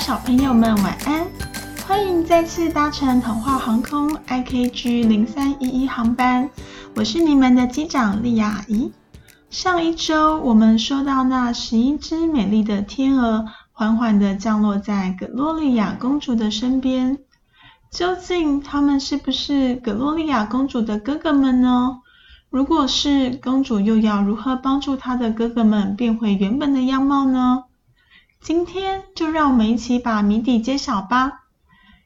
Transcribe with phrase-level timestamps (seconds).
[0.00, 1.26] 小朋友们晚安！
[1.86, 6.48] 欢迎再次搭乘童话航空 IKG 零三一一航班，
[6.96, 8.90] 我是你们的机长莉亚姨。
[9.50, 17.18] 上一周我们说到那十一只美丽的天鹅缓缓地降落在葛洛丽亚公主的身边，
[17.90, 21.98] 究竟他们是不是葛洛丽亚公主的哥哥们呢？
[22.48, 27.64] 如果是，公主又要如何帮助她的哥哥们变回原本的样貌呢？
[28.42, 31.42] 今天就让我们一起把谜底揭晓吧！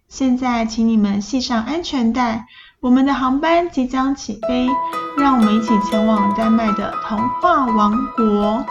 [0.09, 2.49] 现在，请你们系上安全带，
[2.81, 4.69] 我们的航班即将起飞，
[5.17, 8.67] 让我们一起前往丹麦的童话王国。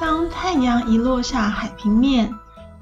[0.00, 2.34] 当太阳一落下海平面，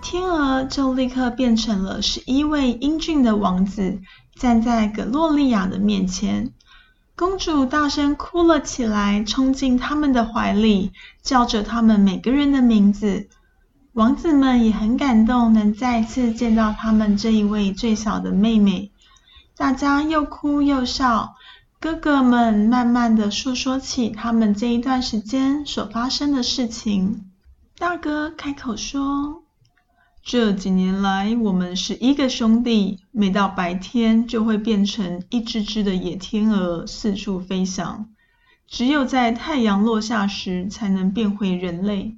[0.08, 3.98] 天鹅就立刻变成了十一位英俊的王子，
[4.36, 6.52] 站在葛洛丽亚的面前。
[7.16, 10.92] 公主大声哭了起来，冲进他们的怀里，
[11.24, 13.26] 叫着他们每个人的名字。
[13.94, 18.92] 王子们也很感动，能再次见到他们这一位最小的妹妹。
[19.56, 21.34] 大家又哭又笑，
[21.80, 27.24] 哥哥们慢慢的诉说起他们这一段时间所发生的事情。
[27.76, 29.42] 大哥开口说。
[30.26, 38.08] 这几年来，我们十一个兄弟，每到白天就会变成一只只的野天鹅，四处飞翔。
[38.66, 42.16] 只有在太阳落下时，才能变回人类。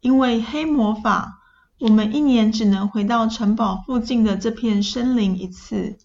[0.00, 1.38] 因为黑魔法，
[1.78, 5.96] 我们一年只能回到城堡附近的这片森林一次，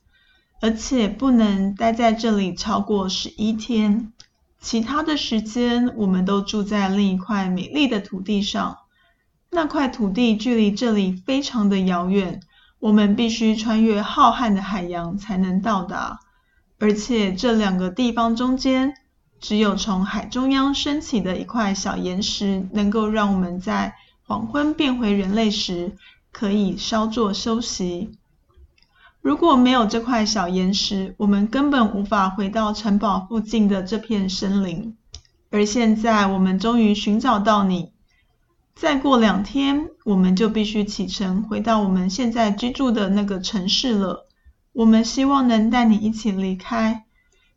[0.62, 4.14] 而且不能待在这里超过十一天。
[4.62, 8.78] 其他的时间，我们都住在另一块美丽的土地上。
[9.52, 12.42] 那块土地距离这里非常的遥远，
[12.80, 16.20] 我们必须穿越浩瀚的海洋才能到达。
[16.78, 18.94] 而且这两个地方中间，
[19.40, 23.96] 只有从海中央升起的一块小岩石，能够让我们在
[24.26, 25.98] 黄昏变回人类时，
[26.32, 28.12] 可以稍作休息。
[29.22, 34.96] 如果没有这块小岩石，我们根本无法回到城堡附近的这片森林。
[35.50, 37.92] 而现在，我们终于寻找到你。
[38.80, 44.26] 再过两天，我们就必须启程回到我们现在居住的那个城市了。
[44.72, 47.04] 我们希望能带你一起离开，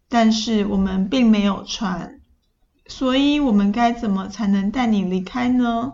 [0.08, 2.18] 但是我们并没有船，
[2.88, 5.92] 所以我们该怎么才能带你离开呢？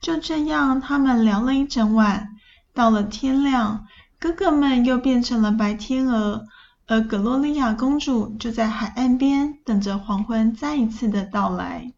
[0.00, 2.30] 就这样，他们聊了一整晚。
[2.74, 3.86] 到了天亮，
[4.18, 6.44] 哥哥们又变成了白天鹅，
[6.88, 11.92] 而格洛丽亚公主就在海岸边等着黄昏再一次的到来。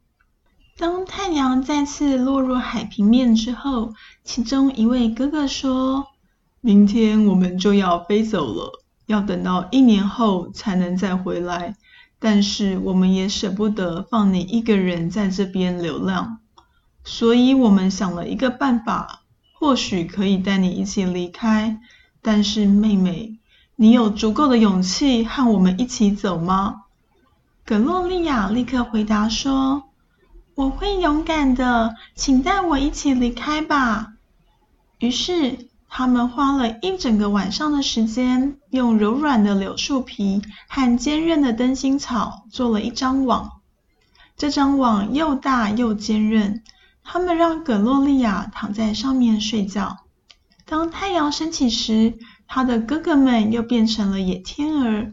[0.78, 6.06] 当太阳再次落入海平面之后，其中一位哥哥说
[6.62, 11.74] ：“明天我们就要飞走了，要等到一年后才能再回来。
[12.20, 16.38] 但是我们也舍不得放你一个人在这边流浪，
[17.02, 19.22] 所以我们想了一个办法，
[19.54, 21.80] 或许可以带你一起离开。
[22.22, 23.40] 但是妹妹，
[23.74, 26.82] 你有足够的勇气和我们一起走吗？”
[27.66, 29.87] 葛洛丽亚立刻回答说。
[30.58, 34.14] 我会勇敢的，请带我一起离开吧。
[34.98, 43.60] 于是，他们花了一整个晚上的时间，用柔软的柳树皮和坚韧的灯芯草做了一张网。
[44.36, 46.64] 这张网又大又坚韧，
[47.04, 49.98] 他们让葛洛丽亚躺在上面睡觉。
[50.64, 55.06] 当太阳升起时，他的哥哥们又变成了野天鹅，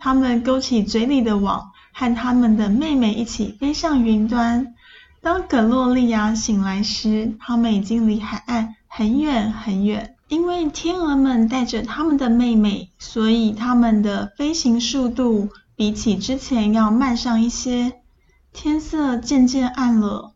[0.00, 4.74] 他们勾起嘴里的网，和他们的妹妹一起飞向云端。
[5.20, 10.14] 当葛洛丽亚醒来时，他们已经离海岸很远很远。
[10.28, 17.94] 因为天鹅们带着他们的妹妹，所以他们的飞行速度比起之前要慢上一些。
[18.52, 20.34] 天色渐渐暗了，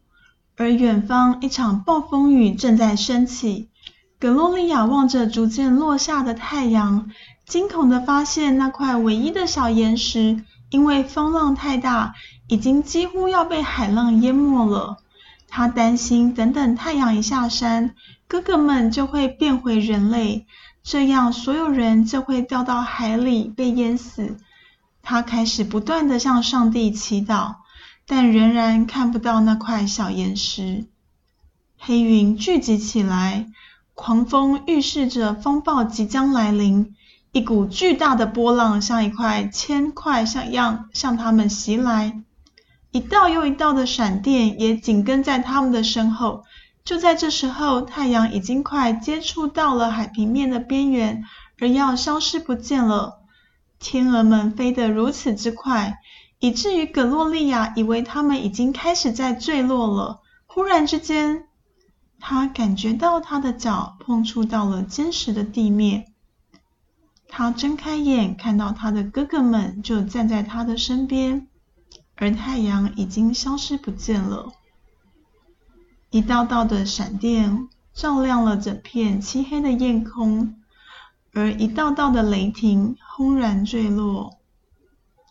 [0.56, 3.68] 而远方一场暴风雨正在升起。
[4.18, 7.10] 葛洛丽亚望着逐渐落下的太阳，
[7.46, 12.14] 惊恐地发现那块唯一的小岩石，因为风浪太大，
[12.48, 14.98] 已经几乎要被海浪淹没了。
[15.48, 17.94] 他担心，等等太阳一下山，
[18.26, 20.46] 哥哥们就会变回人类，
[20.82, 24.36] 这样所有人就会掉到海里被淹死。
[25.02, 27.56] 他开始不断地向上帝祈祷，
[28.06, 30.86] 但仍然看不到那块小岩石。
[31.78, 33.46] 黑云聚集起来，
[33.94, 36.94] 狂风预示着风暴即将来临。
[37.32, 42.22] 一股巨大的波浪像一块铅块像样向他们袭来。
[42.92, 46.44] 一道又一道的闪电也紧跟在他们的身后，
[46.84, 51.24] 就在这时候，太阳已经快接触到了海平面的边缘，
[51.58, 53.22] 而要消失不见了。
[53.78, 56.00] 天鹅们飞得如此之快，
[56.38, 60.20] 以至于葛洛丽亚以为它们已经开始在坠落了。
[60.44, 61.46] 忽然之间，
[62.20, 66.12] 她感觉到她的脚碰触到了坚实的地面。
[67.26, 71.48] 她睁开眼，看到她的哥哥们就站在她的身边，
[72.22, 74.52] 而太阳已经消失不见了。
[76.10, 80.54] 一道道的闪电照亮了整片漆黑的夜空，
[81.32, 84.38] 而一道道的雷霆轰然坠落。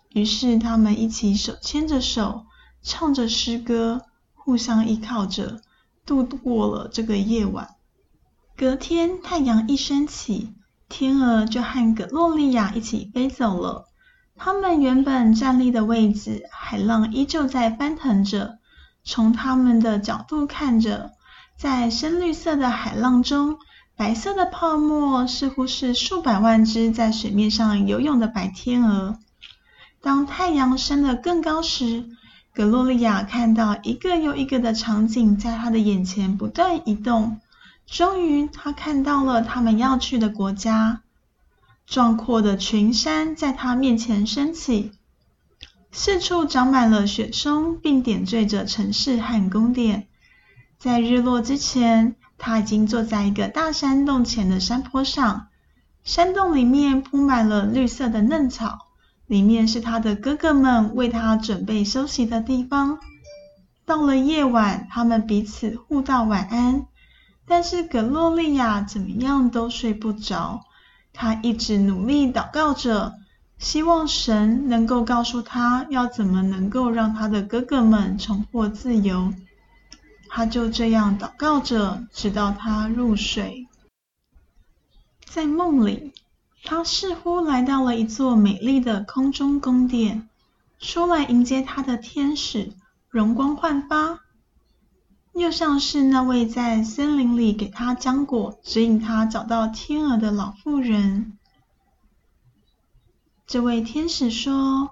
[0.09, 2.45] 于是，他们一起手牵着手，
[2.83, 4.01] 唱着诗歌，
[4.33, 5.61] 互相依靠着，
[6.05, 7.75] 度过了这个夜晚。
[8.57, 10.53] 隔天，太阳一升起，
[10.89, 13.87] 天鹅就和葛洛丽亚一起飞走了。
[14.43, 18.57] 他们原本站立的位置，海浪依旧在翻腾着。
[19.03, 21.11] 从他们的角度看着，
[21.59, 23.59] 在深绿色的海浪中，
[23.95, 29.19] 白色的泡沫似乎是数百万只在水面上游泳的白天鹅。
[30.01, 32.05] 当太阳升得更高时，
[32.55, 37.39] 格洛丽亚看到一个又一个的场景在她的眼前不断移动。
[37.85, 41.01] 终于，她看到了他们要去的国家。
[41.91, 44.93] 壮阔的群山在他面前升起，
[45.91, 50.07] 四处长满了雪松，并点缀着城市和宫殿。
[50.79, 55.47] 在日落之前，他已经坐在一个大山洞前的山坡上。
[56.05, 58.87] 山洞里面铺满了绿色的嫩草。
[59.27, 62.99] 里面是他的哥哥们为他准备休息的地方。
[63.85, 66.85] 到了夜晚，他们彼此互道晚安。
[67.45, 70.61] 但是葛洛丽亚怎么样都睡不着，
[71.13, 73.13] 他一直努力祷告着，
[73.57, 79.33] 希望神能够告诉他要怎么能够让他的哥哥们重获自由。
[80.29, 83.67] 他就这样祷告着，直到他入睡。
[85.25, 86.13] 在梦里。
[86.63, 90.29] 他似乎来到了一座美丽的空中宫殿，
[90.77, 92.73] 出来迎接他的天使
[93.09, 94.19] 容光焕发，
[95.33, 101.37] 又像是那位在森林里给他浆果、指引他找到天鹅的老妇人。
[103.47, 104.91] 这位天使说：“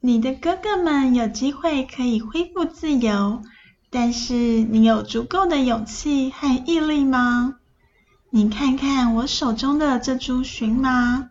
[0.00, 3.42] 你的哥哥们有机会可以恢复自由，
[3.90, 7.58] 但是你有足够的勇气和毅力吗？”
[8.30, 11.30] 你看看我手中的这株荨麻，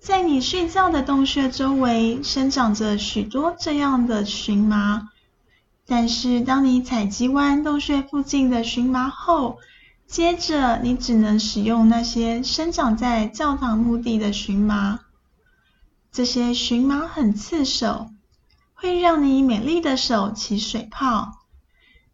[0.00, 5.10] 在你睡觉的洞穴周围生长着许多这样的荨麻。
[5.86, 9.58] 但是当你采集完洞穴附近的荨麻后，
[10.06, 15.00] 接着你只能使用那些生长在教堂墓地的荨麻。
[16.12, 18.10] 这些荨麻很刺手，
[18.74, 21.38] 会让你美丽的手起水泡。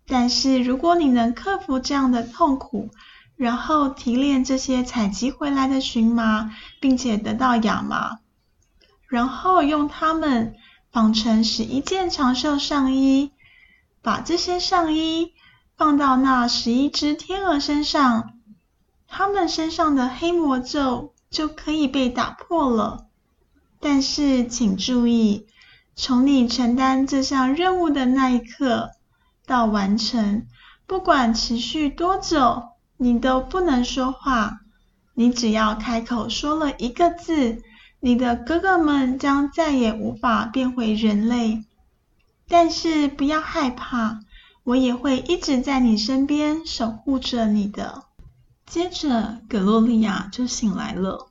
[0.06, 2.90] 但是如果你能克服这样的痛苦，
[3.36, 6.50] 然后提炼这些采集回来的荨麻，
[6.80, 8.18] 并且得到亚麻，
[9.08, 10.54] 然后用它们
[10.90, 13.32] 纺成十一件长袖上衣，
[14.02, 15.32] 把这些上衣
[15.76, 18.34] 放到那十一只天鹅身上，
[19.06, 23.06] 它们身上的黑魔咒就可以被打破了。
[23.80, 25.46] 但是请注意，
[25.94, 28.90] 从你承担这项任务的那一刻
[29.46, 30.46] 到完成，
[30.86, 32.64] 不管持续多久。
[33.00, 34.62] 你都不能说话，
[35.14, 37.62] 你只要开口说了一个字，
[38.00, 41.62] 你的哥哥们将再也无法变回人类。
[42.48, 44.20] 但是不要害怕，
[44.64, 48.04] 我也会一直在你身边守护着你的。
[48.66, 51.28] 接着，葛洛丽亚就醒来了，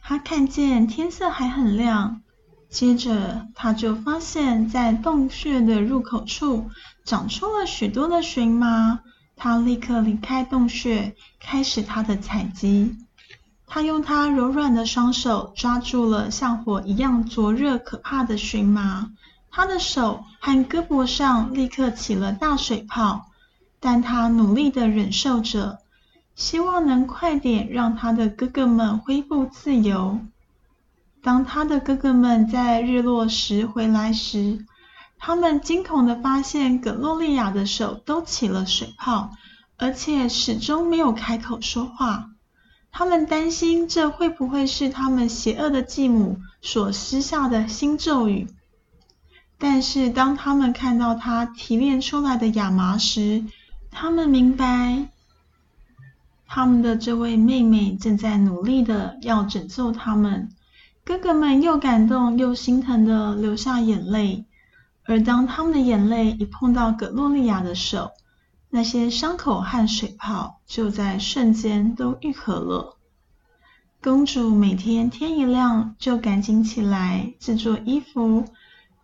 [0.00, 2.22] 她看见天色还很亮，
[2.70, 6.70] 接着她就发现，在洞穴的入口处
[7.04, 9.00] 长出了许多的荨麻。
[9.36, 12.96] 他立刻离开洞穴，开始他的采集。
[13.66, 19.10] 他用他柔软的双手抓住了像火一样灼热可怕的荨麻，
[19.56, 23.26] 他的手和胳膊上立刻起了大水泡，
[23.78, 25.78] 但他努力地忍受着，
[26.34, 30.18] 希望能快点让他的哥哥们恢复自由。
[31.22, 34.66] 当他的哥哥们在日落时回来时，
[35.18, 39.30] 他们惊恐地发现，葛洛丽亚的手都起了水泡，
[39.76, 42.30] 而且始终没有开口说话。
[42.90, 48.48] 他们担心这会不会是他们邪恶的继母所施下的新咒语。
[49.64, 53.42] 但是当他们看到她提炼出来的亚麻时，
[53.90, 55.08] 他们明白，
[56.46, 60.50] 他们的这位妹妹正在努力的要拯救他们。
[61.02, 64.44] 哥哥们又感动又心疼的流下眼泪。
[65.04, 68.10] 而当他们的眼泪一碰到葛洛丽亚的手，
[68.68, 72.98] 那些伤口和水泡就在瞬间都愈合了。
[74.02, 78.44] 公主每天天一亮就赶紧起来制作衣服。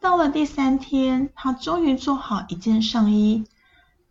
[0.00, 3.45] 到了第三天，他终于做好一件上衣，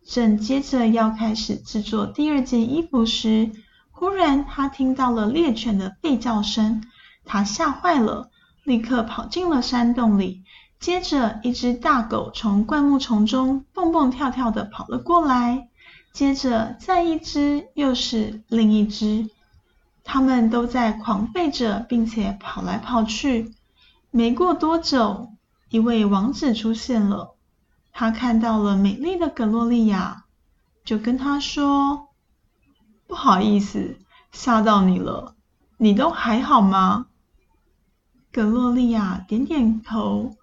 [0.06, 3.50] 正接着要开始制作第二件衣服时，
[3.90, 6.84] 忽然他听到了猎犬的吠叫声，
[7.24, 8.30] 他吓坏了，
[8.62, 10.44] 立刻跑进了山洞里。
[10.78, 15.68] 接着，一只大狗从灌木丛中蹦蹦跳跳地跑了过来，
[16.12, 19.28] 接着再一只，又是另一只，
[20.04, 23.52] 它们都在狂吠着，并且跑来跑去。
[24.12, 25.32] 没过多久，
[25.70, 27.36] 一位王子出现了，
[27.92, 30.24] 他看到了美丽的葛洛丽亚，
[30.84, 32.08] 就跟她说
[33.06, 33.96] ：“不好意思，
[34.32, 35.36] 吓到你了，
[35.76, 37.06] 你都还好吗？”
[38.32, 40.36] 葛洛丽亚点点头。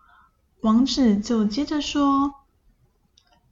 [0.61, 2.33] 王子就接着说：“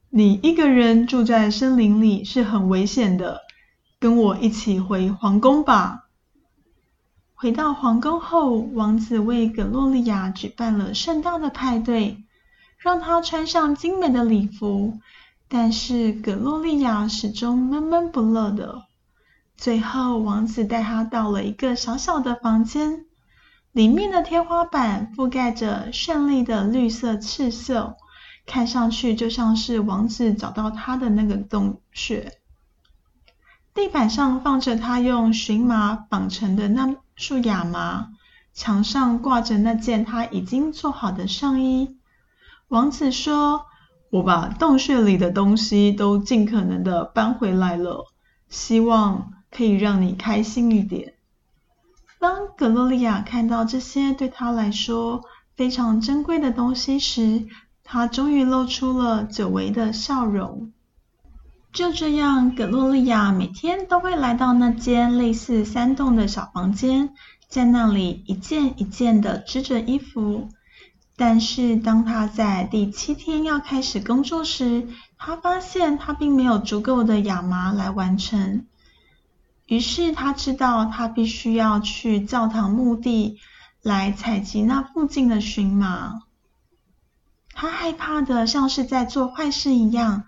[0.08, 3.42] 你一个人住在森林里是很危险的，
[4.00, 6.04] 跟我一起回皇宫吧。”
[7.38, 12.24] 回到皇宫后，王子为葛洛丽亚举办了盛大的派对，
[12.78, 14.98] 让她穿上精美的礼服。
[15.46, 18.84] 但是葛洛丽亚始终闷闷不乐的。
[19.54, 23.04] 最后，王子带她到了一个小小的房间。
[23.70, 27.96] 里面的天花板覆盖着绚丽的绿色刺绣，
[28.46, 32.32] 看上去就像是王子找到她的那个洞穴。
[33.74, 38.08] 地板上放着他用荨麻绑成的那束亚麻，
[38.52, 41.96] 墙上挂着那件他已经做好的上衣。
[42.68, 43.64] 王子说
[44.12, 48.04] ：“我把洞穴里的东西都尽可能的搬回来了，
[48.50, 51.14] 希望可以让你开心一点。”
[52.20, 55.22] 当格洛丽亚看到这些对她来说
[55.54, 57.46] 非常珍贵的东西时，
[57.82, 60.72] 她终于露出了久违的笑容。
[61.76, 67.10] 就这样，葛洛丽亚每天都会来到那间类似山洞的小房间，
[67.50, 70.48] 在那里一件一件的织着衣服。
[71.16, 78.64] 但是，当她在第七天要开始工作时，她发现她并没有足够的亚麻来完成。
[79.66, 83.38] 于是他知道，他必须要去教堂墓地
[83.82, 86.22] 来采集那附近的荨麻。
[87.52, 90.24] 他害怕的像是在做坏事一样，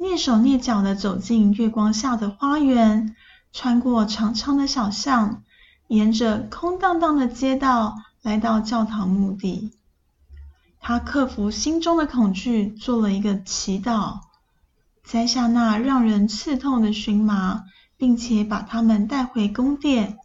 [0.00, 3.14] 蹑手蹑脚的走进月光下的花园，
[3.52, 5.42] 穿过长长的小巷，
[5.88, 9.72] 沿着空荡荡的街道来到教堂墓地。
[10.80, 14.20] 他克服心中的恐惧，做了一个祈祷，
[15.04, 17.64] 摘下那让人刺痛的荨麻。
[18.00, 20.16] 并且把他们带回宫殿，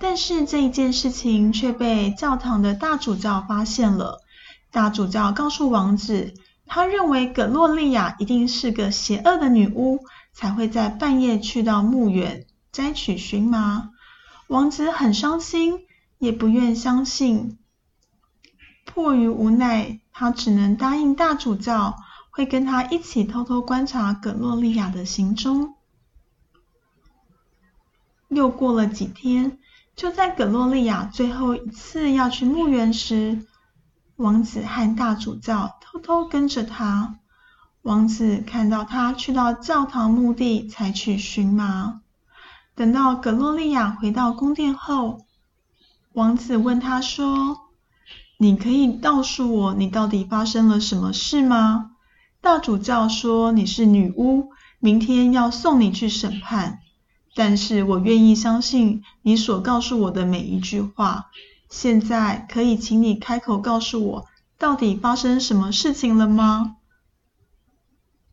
[0.00, 4.20] 但是这一件事情却被教堂的大主教发现了。
[4.72, 6.34] 大主教告诉王子，
[6.72, 13.90] 他认为葛洛丽亚一定是个邪恶的女巫，才会在半夜去到墓园摘取荨麻。
[14.46, 15.80] 王子很伤心，
[16.18, 17.58] 也不愿相信。
[18.84, 21.96] 迫于无奈，他只能答应大主教，
[22.30, 25.74] 会跟他一起偷偷观察葛洛丽亚的行踪。
[28.28, 29.58] 又过了几天，
[29.96, 33.44] 就在葛洛丽亚最后一次要去墓园时，
[34.20, 37.18] 王子和大主教偷偷跟着他。
[37.80, 42.02] 王子看到他去到教堂墓地采取荨麻。
[42.74, 45.22] 等到葛洛丽亚回到宫殿后，
[46.12, 47.70] 王子问他说
[48.36, 51.92] ：“你可以告诉我，你到底发生了什么事吗？”
[52.42, 54.50] 大主教说：“你是女巫，
[54.80, 56.80] 明天要送你去审判。”
[57.34, 61.30] 但是我愿意相信你所告诉我的每一句话。
[61.70, 64.26] 现在可以请你开口告诉我，
[64.58, 66.76] 到底发生什么事情了吗？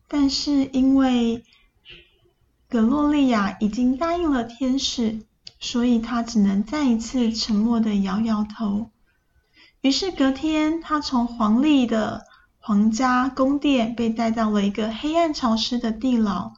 [0.08, 1.44] 但是因为
[2.68, 5.20] 葛洛丽亚已经答应了天使，
[5.60, 8.90] 所以她只能再一次沉默地摇摇头。
[9.80, 12.26] 于是隔天，她从皇历的
[12.58, 16.52] 皇家宫殿被带到了一个黑暗潮湿的地牢。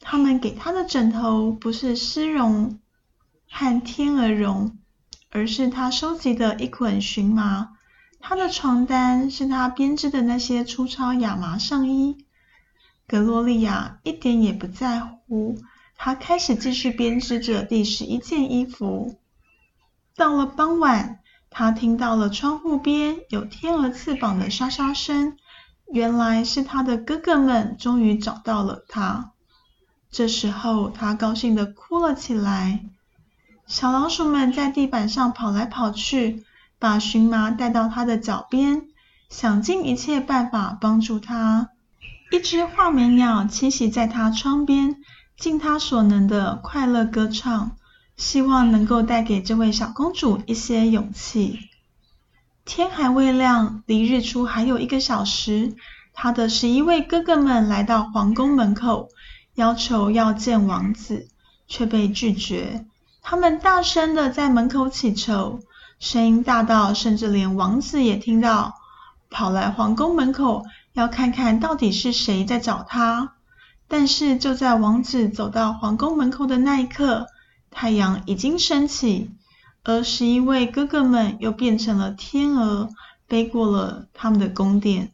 [0.00, 2.78] 他们给他的枕头不是丝绒
[3.48, 4.76] 和天鹅绒，
[5.36, 7.68] 而是他收集的一捆荨麻。
[8.20, 12.24] 他的床单是他编织的那些粗糙亚麻上衣。
[13.06, 15.58] 格洛丽亚一点也不在乎，
[15.94, 19.18] 她开始继续编织着第十一件衣服。
[20.16, 25.36] 到了傍晚，她听到了窗户边有天鹅翅膀的沙沙声，
[25.92, 29.32] 原来是她的哥哥们终于找到了她。
[30.10, 32.86] 这时候，他高兴地哭了起来。
[33.66, 36.44] 小老鼠们在地板上跑来跑去，
[36.78, 38.82] 把荨麻带到它的脚边，
[39.28, 41.70] 想尽一切办法帮助它。
[42.30, 44.96] 一只画眉鸟栖息在它窗边，
[45.36, 47.76] 尽它所能的快乐歌唱，
[48.16, 51.58] 希望能够带给这位小公主一些勇气。
[52.64, 55.74] 天还未亮，离日出还有一个小时，
[56.12, 59.08] 她的十一位哥哥们来到皇宫门口，
[59.56, 61.28] 要求要见王子，
[61.66, 62.86] 却被拒绝。
[63.28, 65.58] 他们大声的在门口祈求，
[65.98, 68.74] 声音大到甚至连王子也听到，
[69.30, 70.62] 跑来皇宫门口。
[70.92, 73.34] 要看看到底是谁在找他，
[73.88, 77.26] 但是就在王子走到皇宫门口的那一刻，
[77.72, 79.32] 太阳已经升起，
[79.82, 82.90] 而十一位哥哥们又变成了天鹅，
[83.26, 85.10] 飞过了他们的宫殿。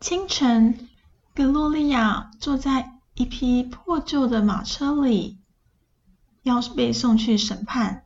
[0.00, 0.88] 清晨，
[1.34, 5.36] 格洛丽亚坐在一匹破旧的马车里，
[6.42, 8.04] 要被送去审判。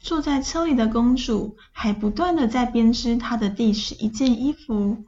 [0.00, 5.04] 坐在车里的公主还不断的在编织她的第十一件衣服。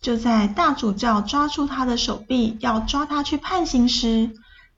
[0.00, 4.30] 就在大主教抓住她的手臂，要抓她去判刑时，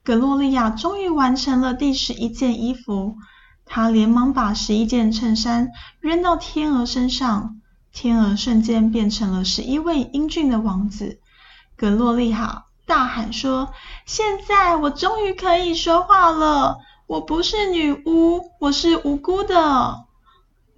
[0.03, 3.15] 格洛丽亚终于完成了第十一件衣服。
[3.63, 7.61] 她连忙把十一件衬衫扔到天鹅身上，
[7.93, 11.19] 天鹅瞬间变成了十一位英俊的王子。
[11.75, 13.71] 格洛丽亚大喊说
[14.07, 20.05] ：“现在我终于可以说话了。”我不是女巫，我是无辜的。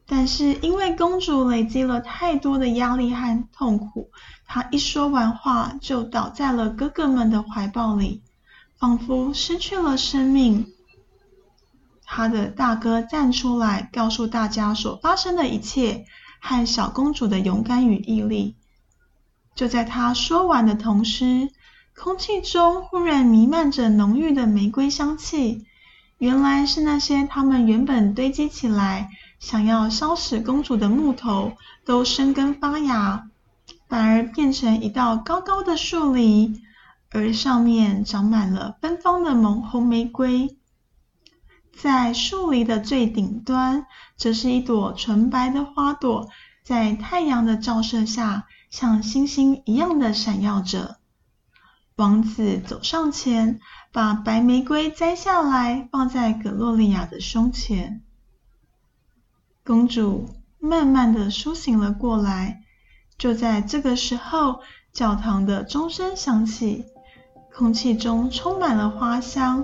[0.05, 4.11] 但是因为公主累积了太多的压力和痛苦，
[4.45, 8.21] 她一说完话就倒在了哥哥们的怀抱里，
[8.77, 10.67] 仿佛失去了生命。
[12.05, 16.05] 她的大哥站出来告诉大家所发生的一切
[16.41, 18.57] 和小公主的勇敢与毅力。
[19.55, 21.49] 就在他说完的同时，
[22.03, 25.67] 空气中忽然弥漫着浓郁的玫瑰香气。
[26.17, 31.53] 原来是那些他们原本堆积起来，想要烧死公主的木头，
[31.85, 33.29] 都生根发芽，
[33.87, 36.63] 反而变成一道高高的树篱，
[37.11, 40.57] 而上面长满了芬芳的红红玫瑰。
[41.77, 43.85] 在树篱的最顶端，
[44.17, 46.27] 则是一朵纯白的花朵，
[46.63, 50.97] 在太阳的照射下，像星星一样的闪耀着。
[51.97, 53.59] 王子走上前，
[53.91, 58.01] 把白玫瑰摘下来，放在格洛丽亚的胸前。
[59.63, 62.63] 公主慢慢的苏醒了过来。
[63.17, 66.85] 就在这个时候，教堂的钟声响起，
[67.53, 69.63] 空气中充满了花香。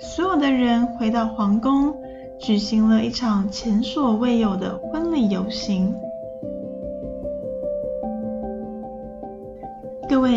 [0.00, 1.94] 所有的人回到皇宫，
[2.38, 5.94] 举行了一场前所未有的婚礼游行。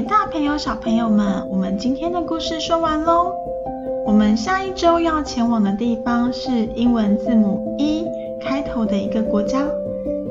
[0.04, 3.34] 大朋友、小朋友们，我们今天的故事说完喽。
[4.04, 8.08] 我们下一周要前往的地方是英文字母 E
[8.42, 9.68] 开头的一个国家。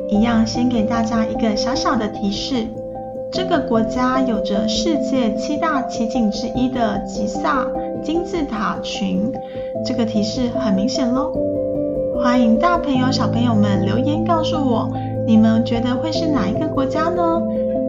[0.09, 2.67] 一样，先给大家一个小小的提示：
[3.31, 7.65] 这个国家有着世界七大奇景之一的吉萨
[8.03, 9.33] 金字塔群。
[9.85, 11.33] 这个提示很明显喽。
[12.21, 14.91] 欢迎大朋友、小朋友们留言告诉我，
[15.27, 17.41] 你们觉得会是哪一个国家呢？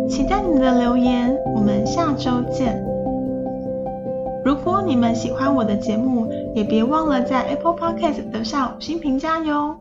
[0.10, 2.84] 期待你的留言，我们下周见。
[4.44, 9.78] 如果你们喜欢我的节目，也别忘了在 Apple Podcast 留下五星评价哟。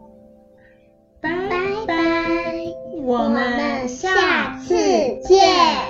[1.21, 1.31] 拜
[1.87, 1.95] 拜，
[3.03, 4.75] 我们下次
[5.23, 5.90] 见。